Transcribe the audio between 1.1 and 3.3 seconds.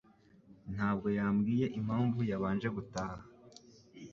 yambwiye impamvu yabanje gutaha